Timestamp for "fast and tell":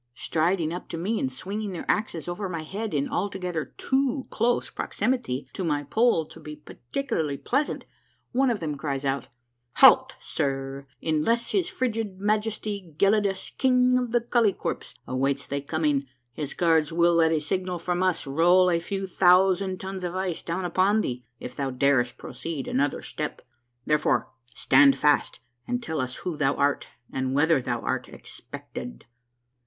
24.95-26.01